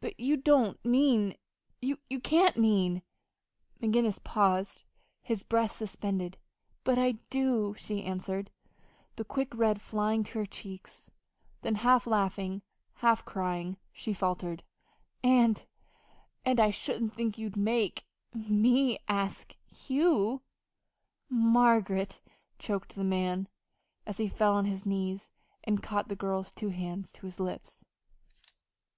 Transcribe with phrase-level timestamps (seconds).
[0.00, 1.34] "But you don't mean
[1.82, 3.02] you can't mean"
[3.82, 4.84] McGinnis paused,
[5.20, 6.38] his breath suspended.
[6.82, 8.50] "But I do," she answered,
[9.16, 11.10] the quick red flying to her cheeks.
[11.60, 12.62] Then, half laughing,
[12.94, 14.62] half crying, she faltered:
[15.22, 15.66] "And
[16.46, 20.40] and I shouldn't think you'd make me ask you!"
[21.28, 22.22] "Margaret!"
[22.58, 23.48] choked the man,
[24.06, 25.28] as he fell on his knees
[25.64, 27.84] and caught the girl's two hands to his lips.